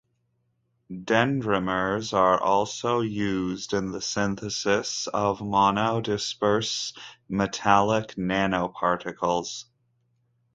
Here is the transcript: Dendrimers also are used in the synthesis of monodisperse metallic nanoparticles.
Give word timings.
Dendrimers 0.91 2.11
also 2.11 3.01
are 3.01 3.03
used 3.03 3.71
in 3.73 3.91
the 3.91 4.01
synthesis 4.01 5.05
of 5.05 5.41
monodisperse 5.41 6.97
metallic 7.29 8.15
nanoparticles. 8.15 9.65